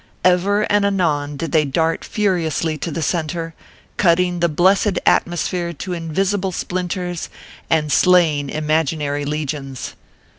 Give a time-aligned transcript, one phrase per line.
[0.23, 3.53] Ever and anon did they dart furiously to the centre,
[3.97, 7.29] cutting the blessed atmosphere to invisible splinters,
[7.69, 9.93] and slaying imaginary legions.